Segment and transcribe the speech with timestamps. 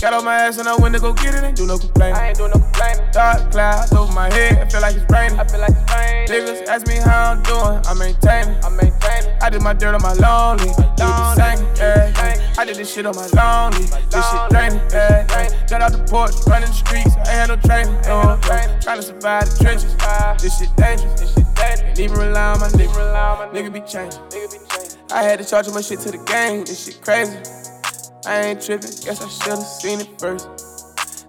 [0.00, 2.16] Got on my ass and I went to go get it, ain't do no complaining.
[2.16, 3.04] I ain't do no complaining.
[3.12, 5.38] Dark clouds over my head, I feel like it's raining.
[6.30, 8.64] Niggas ask me how I'm doing, I maintain maintaining.
[8.64, 9.34] I'm maintaining.
[9.42, 12.54] I did my dirt on my lonely, you be singing, yeah.
[12.56, 15.26] I did this shit on my lonely, this shit draining, yeah.
[15.66, 18.36] Got out the porch, running the streets, I ain't had no training, no, uh.
[18.36, 18.78] no.
[18.78, 19.96] Trying to survive the trenches,
[20.40, 21.98] this shit dangerous, this shit dangerous.
[21.98, 25.00] Even rely on my nigga, nigga be changing, nigga be changing.
[25.10, 27.42] I had to charge my shit to the game, this shit crazy.
[28.24, 30.46] I ain't tripping, guess I should've seen it first.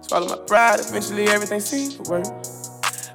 [0.06, 2.51] Swallow my pride, eventually everything seemed to work.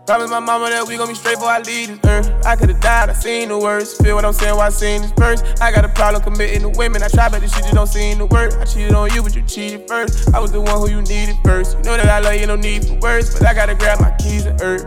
[0.08, 2.46] Promise my mama that we gon' be straight before I leave this earth.
[2.46, 4.02] I could've died, I seen the worst.
[4.02, 5.44] Feel what I'm saying while I seen this verse.
[5.60, 7.04] I got a problem committing to women.
[7.04, 8.54] I try, but this shit just don't seem to work.
[8.54, 10.34] I cheated on you, but you cheated first.
[10.34, 11.76] I was the one who you needed first.
[11.76, 13.34] You know that I love you, no need for words.
[13.38, 14.86] But I gotta grab my keys and earth.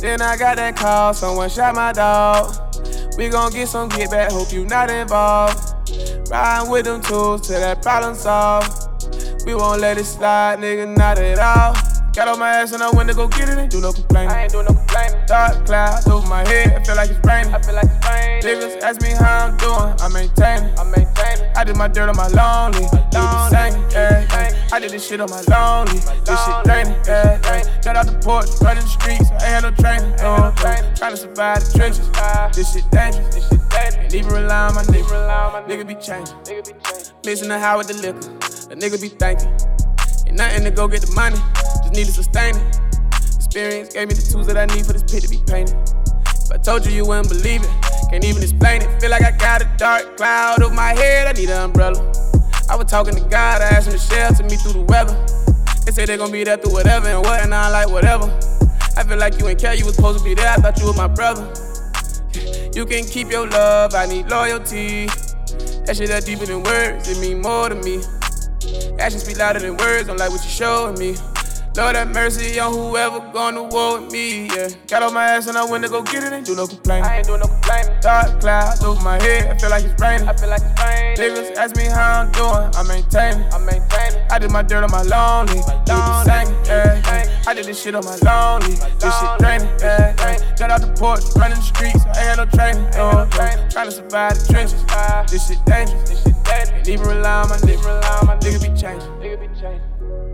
[0.00, 2.54] Then I got that call, someone shot my dog.
[3.18, 5.58] We gon' get some get back, hope you not involved.
[6.30, 8.86] Riding with them tools till that problem solved.
[9.44, 11.79] We won't let it slide, nigga, not at all.
[12.20, 14.28] Got on my ass and I went to go get it, ain't do no complaining.
[14.28, 15.16] I ain't do no complaining.
[15.24, 17.54] Dark clouds over my head, I feel like it's raining.
[17.54, 18.44] I feel like it's raining.
[18.44, 20.68] Niggas ask me how I'm doing, I'm maintaining.
[20.78, 21.48] I'm maintaining.
[21.56, 24.68] I did my dirt on my lonely, you be singing, yeah, yeah.
[24.70, 27.80] I did this shit on my lonely, this shit draining, yeah, yeah.
[27.80, 30.52] Got out the porch, running the streets, I ain't had no training, no, no.
[31.00, 32.04] Trying to survive the trenches,
[32.52, 33.96] this shit dangerous, this shit dangerous.
[33.96, 37.14] Ain't even rely on my nigga, nigga be changing, nigga be changing.
[37.24, 38.28] Mixing the high with the liquor,
[38.68, 39.48] a nigga be thinking.
[40.28, 41.40] Ain't nothing to go get the money,
[41.90, 42.80] just need to sustain it.
[43.36, 45.74] Experience gave me the tools that I need for this pit to be painted.
[46.26, 47.70] If I told you, you wouldn't believe it.
[48.10, 49.00] Can't even explain it.
[49.00, 51.98] Feel like I got a dark cloud over my head, I need an umbrella.
[52.68, 55.14] I was talking to God, I asked him to shelter me through the weather.
[55.84, 58.26] They say they gon' be there through whatever and what, and I like whatever.
[58.96, 60.86] I feel like you ain't care, you was supposed to be there, I thought you
[60.86, 61.52] was my brother.
[62.72, 65.06] You can keep your love, I need loyalty.
[65.86, 67.98] That shit that deeper than words, it mean more to me.
[69.00, 71.16] Actions speak louder than words, don't like what you showing me.
[71.76, 74.68] Lord have mercy on whoever gone to war with me, yeah.
[74.88, 77.04] Got on my ass and I went to go get it, ain't do no complaining.
[77.04, 77.94] I ain't do no complaining.
[78.00, 80.28] Dark clouds over my head, I feel like it's raining.
[80.28, 81.16] I feel like it's raining.
[81.16, 83.46] Niggas ask me how I'm doing, I'm maintaining.
[83.52, 84.20] I'm maintaining.
[84.30, 87.42] I did my dirt on my lonely, you be singing, yeah.
[87.46, 90.14] I did this shit on my lonely, this shit draining, yeah.
[90.58, 92.98] Got out the porch, running the streets, I ain't had no training, uh.
[92.98, 93.68] no, no.
[93.70, 94.82] Trying to survive the trenches,
[95.30, 96.70] this shit dangerous, this shit dangerous.
[96.82, 100.29] Ain't even rely on my nigga, nigga be changing, nigga be changing.